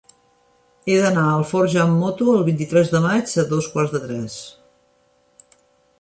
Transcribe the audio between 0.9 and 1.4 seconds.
d'anar a